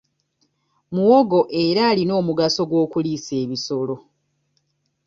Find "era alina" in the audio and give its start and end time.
1.63-2.13